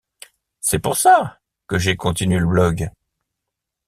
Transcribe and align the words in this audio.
C’est 0.61 0.79
pour 0.79 0.97
ça 0.97 1.39
que 1.67 1.77
j’ai 1.77 1.95
continué 1.95 2.39
le 2.39 2.47
blog. 2.47 2.89